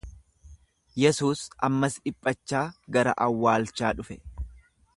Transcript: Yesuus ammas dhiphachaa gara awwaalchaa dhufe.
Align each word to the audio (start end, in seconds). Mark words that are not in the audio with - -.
Yesuus 1.01 1.43
ammas 1.67 1.99
dhiphachaa 2.07 2.63
gara 2.97 3.13
awwaalchaa 3.27 3.93
dhufe. 4.01 4.19